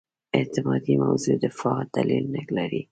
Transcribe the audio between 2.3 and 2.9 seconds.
نه لري.